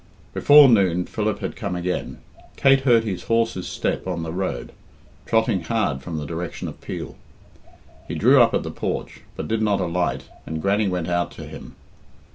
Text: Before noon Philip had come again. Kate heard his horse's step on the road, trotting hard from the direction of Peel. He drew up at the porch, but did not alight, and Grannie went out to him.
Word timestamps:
Before 0.33 0.67
noon 0.67 1.05
Philip 1.05 1.41
had 1.41 1.55
come 1.55 1.75
again. 1.75 2.17
Kate 2.55 2.81
heard 2.81 3.03
his 3.03 3.25
horse's 3.25 3.67
step 3.67 4.07
on 4.07 4.23
the 4.23 4.31
road, 4.33 4.71
trotting 5.27 5.61
hard 5.65 6.01
from 6.01 6.17
the 6.17 6.25
direction 6.25 6.67
of 6.67 6.81
Peel. 6.81 7.17
He 8.07 8.15
drew 8.15 8.41
up 8.41 8.55
at 8.55 8.63
the 8.63 8.71
porch, 8.71 9.19
but 9.35 9.47
did 9.47 9.61
not 9.61 9.79
alight, 9.79 10.23
and 10.47 10.59
Grannie 10.59 10.87
went 10.89 11.07
out 11.07 11.29
to 11.33 11.43
him. 11.45 11.75